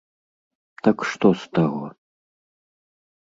[0.85, 1.85] Так што з таго?